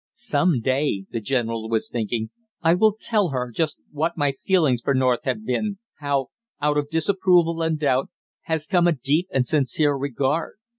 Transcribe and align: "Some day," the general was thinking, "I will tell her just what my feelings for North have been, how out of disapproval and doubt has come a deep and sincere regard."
"Some 0.15 0.61
day," 0.61 1.05
the 1.11 1.19
general 1.19 1.69
was 1.69 1.87
thinking, 1.87 2.31
"I 2.63 2.73
will 2.73 2.95
tell 2.99 3.29
her 3.29 3.51
just 3.51 3.77
what 3.91 4.17
my 4.17 4.31
feelings 4.31 4.81
for 4.81 4.95
North 4.95 5.25
have 5.25 5.45
been, 5.45 5.77
how 5.99 6.29
out 6.59 6.79
of 6.79 6.89
disapproval 6.89 7.61
and 7.61 7.77
doubt 7.77 8.09
has 8.45 8.65
come 8.65 8.87
a 8.87 8.93
deep 8.93 9.27
and 9.29 9.45
sincere 9.47 9.93
regard." 9.95 10.55